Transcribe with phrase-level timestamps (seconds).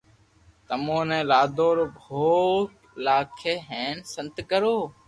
[0.67, 2.67] تمو ني لادو رو ڀوگ
[3.05, 4.77] لاگي ھين سنت ڪرو